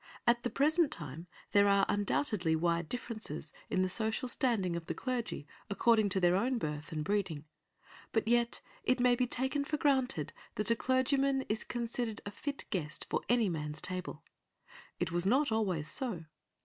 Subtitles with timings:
[0.25, 4.95] At the present time there are undoubtedly wide differences in the social standing of the
[4.95, 7.45] clergy according to their own birth and breeding,
[8.11, 12.65] but yet it may be taken for granted that a clergyman is considered a fit
[12.71, 14.23] guest for any man's table.
[14.99, 16.25] It was not always so.